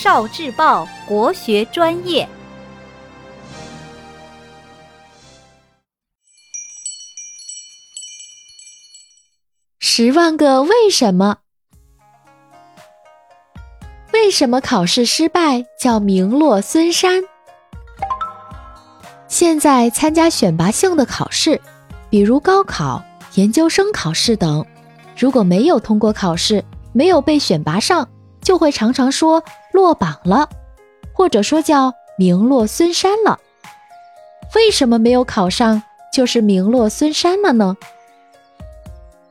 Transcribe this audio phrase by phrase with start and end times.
[0.00, 2.28] 少智报国学专业。
[9.80, 11.38] 十万个为什么？
[14.12, 17.24] 为什么考试失败叫名落孙山？
[19.26, 21.60] 现在参加选拔性的考试，
[22.08, 23.04] 比如高考、
[23.34, 24.64] 研究生考试等，
[25.18, 28.08] 如果没有通过考试，没有被选拔上，
[28.40, 29.42] 就会常常说
[29.78, 30.48] 落榜了，
[31.12, 33.38] 或者说叫名落孙山了。
[34.56, 35.80] 为什么没有考上
[36.12, 37.76] 就是名落孙山了呢？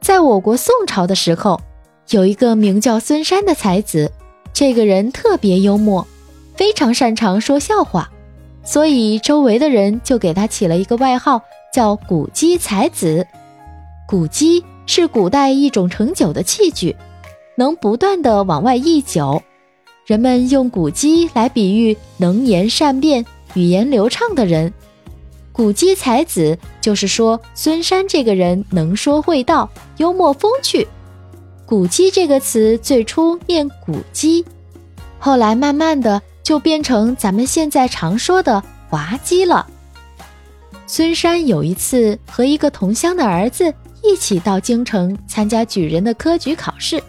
[0.00, 1.60] 在我国宋朝的时候，
[2.08, 4.10] 有一个名叫孙山的才子，
[4.52, 6.04] 这个人特别幽默，
[6.56, 8.10] 非常擅长说笑话，
[8.64, 11.40] 所以周围的人就给他起了一个外号，
[11.72, 13.24] 叫“古鸡才子”。
[14.08, 16.96] 古鸡是古代一种盛酒的器具，
[17.54, 19.40] 能不断的往外溢酒，
[20.04, 24.72] 人们用古鸡来比喻能言善辩、语言流畅的人。
[25.52, 30.88] 古鸡才子就是说孙山这个人能说会道，幽默风趣。
[31.66, 34.44] 古鸡这个词最初念古鸡，
[35.18, 39.66] 后来慢慢的就变成咱们现在常说的滑稽了。
[40.86, 47.02] 孙山有一次和一个同乡的儿子一起到京城参加举人的科举考试，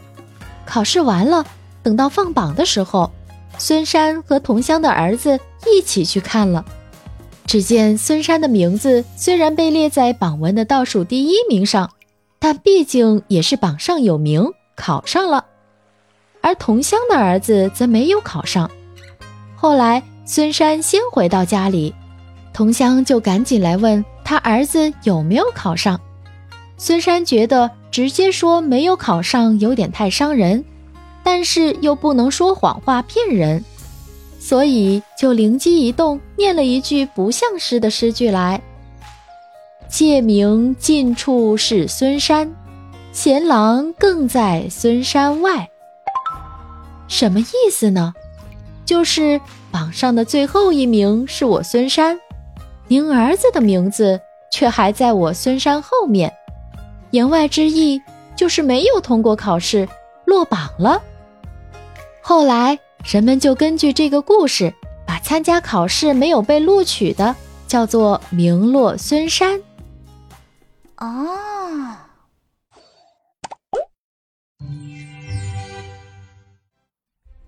[0.66, 1.46] 考试完了，
[1.84, 3.12] 等到放榜的时候，
[3.58, 6.66] 孙山和同乡的儿子一起去看了。
[7.46, 11.92] 只见孙山的名字虽然被列在榜文的倒数第一名上，
[12.40, 15.46] 但毕竟也是榜上有名，考上了。
[16.42, 18.72] 而同乡的儿子则没有考上。
[19.56, 21.94] 后来孙山先回到家里，
[22.54, 26.00] 同乡就赶紧来问他儿子有没有考上。
[26.78, 30.66] 孙山觉得直接说没有考上有点太伤人，
[31.24, 33.64] 但是又不能说谎话骗人。
[34.40, 38.62] 所以就灵机一动，念了一句不像诗的诗句来
[39.88, 42.54] ：“借名近处是孙山，
[43.14, 45.70] 贤郎更在孙山外。”
[47.08, 48.14] 什么意思呢？
[48.86, 49.40] 就是
[49.72, 52.20] 榜上的最后一名是我孙山，
[52.90, 54.20] 您儿子的名字
[54.52, 56.34] 却还在我孙山后面。
[57.12, 58.02] 言外之意
[58.36, 59.88] 就是没有通过考试，
[60.26, 61.02] 落榜了。
[62.24, 62.80] 后来。
[63.06, 64.74] 人们就根据这个故事，
[65.06, 67.36] 把参加考试没有被录取的
[67.68, 69.62] 叫做“名落孙山”。
[70.96, 71.98] 哦，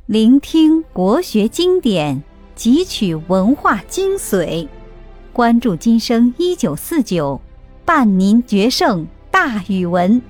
[0.08, 2.22] 聆听国学经典，
[2.58, 4.68] 汲取文化精髓，
[5.32, 7.40] 关注今生一九四九，
[7.86, 10.22] 伴您决胜大语文。